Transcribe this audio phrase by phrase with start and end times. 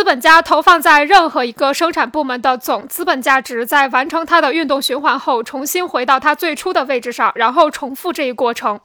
[0.00, 8.80] 资本家投放在任何一个生产部门的总资本价值，在完成它的运动循环后，重新回到它最初的位置上，然后重复这一过程。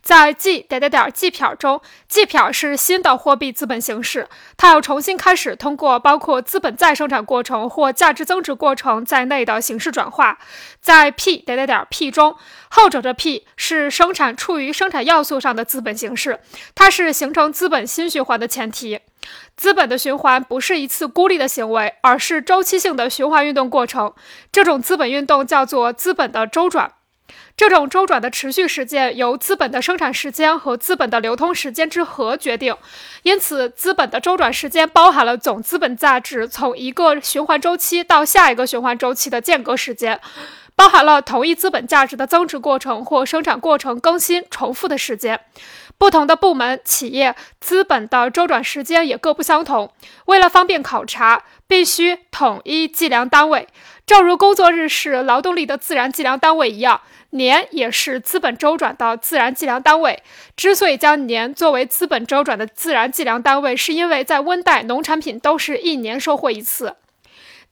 [0.00, 10.38] 在 G 点点点 G 票中，G 票是新的货币资本形式，它要重新开始通过包括资本再生产过程或价值增值过程在内的形式转化。
[10.80, 12.36] 在 P 点点点 P 中，
[12.68, 16.38] 后者的 P 是生产处于生产要素上的资本形式，
[16.76, 19.00] 它是形成资本新循环的前提。
[19.56, 24.14] 资本的循环不是一次孤立的行为，而是周期性的循环运动过程。
[24.50, 26.92] 这种资本运动叫做资本的周转。
[27.56, 32.74] 这种周转的持续时间由资本的生产时间和资本的流通时间之和决定。
[33.22, 40.18] 因此，资本的周转时间包含了总资本价值从一个循环周期到下一个循环周期的间隔时间。
[40.80, 45.38] 包含了同一资本价值的增值过程或生产过程更新重复的时间。
[45.98, 49.92] 不同的部门、企业资本的周转时间也各不相同。
[50.24, 53.68] 为了方便考察，必须统一计量单位。
[54.06, 60.22] 正如工作日是劳动力的自然计量单位一样，年也是资本周转的自然计量单位。
[60.56, 66.94] 之所以将年作为资本周转的自然计量单位，是因为在温带，农产品都是一年收获一次。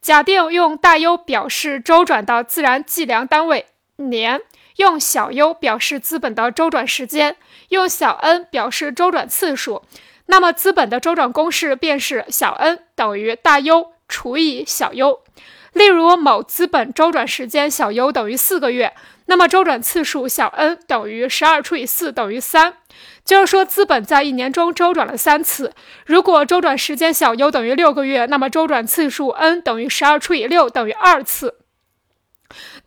[0.00, 4.40] 假定用大 U 表示周转的自然计量单位年，
[4.76, 7.36] 用小 u 表示资本的周转时间，
[7.70, 9.82] 用小 n 表示周转次数，
[10.26, 15.20] 那么资本的周转公式便是小 n 等于大 U 除以小 u。
[15.74, 18.94] 例如，某资本周转时间小 u 等于四个月，
[19.26, 22.78] 那么周转次数小 n 等于十二除以四等于三。
[23.24, 25.74] 就是说，资本在一年中周转了三次。
[26.06, 31.56] 如果周转时间小 u 等于六个月，那么周转次数 n 等于十二除以六等于二次。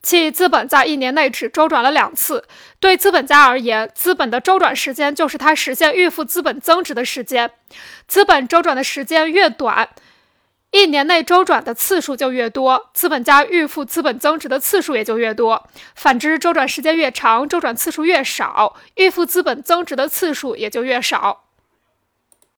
[0.02, 2.45] 即资本在一年内只周转了两次。
[2.80, 7.52] 对资本家而言，资本的周转时间就是他实现预付资本增值的时间。
[8.08, 9.89] 资本周转的时间越短。
[10.72, 15.67] 一年内周转的次数就越多，资本家预付资本增值的次数也就越多。
[15.95, 21.43] 反之，周转时间越长，周转次数越少，预付资本增值的次数也就越少。